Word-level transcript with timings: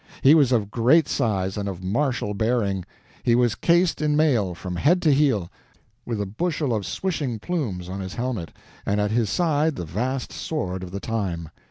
He 0.23 0.33
was 0.33 0.51
of 0.51 0.71
great 0.71 1.07
size 1.07 1.57
and 1.57 1.69
of 1.69 1.83
martial 1.83 2.33
bearing, 2.33 2.85
he 3.21 3.35
was 3.35 3.53
cased 3.53 4.01
in 4.01 4.15
mail 4.15 4.55
from 4.55 4.77
head 4.77 4.99
to 5.03 5.13
heel, 5.13 5.51
with 6.07 6.19
a 6.19 6.25
bushel 6.25 6.73
of 6.73 6.87
swishing 6.87 7.37
plumes 7.37 7.87
on 7.87 7.99
his 7.99 8.15
helmet, 8.15 8.49
and 8.83 8.99
at 8.99 9.11
his 9.11 9.29
side 9.29 9.75
the 9.75 9.85
vast 9.85 10.31
sword 10.33 10.81
of 10.81 10.89
the 10.89 10.99
time. 10.99 11.49